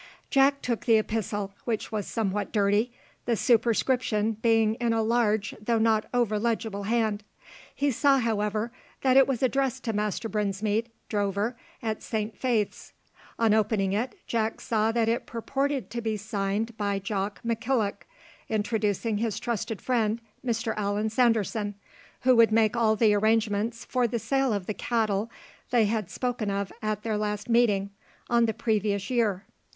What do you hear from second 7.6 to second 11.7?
He saw, however, that it was addressed to Master Brinsmead, drover,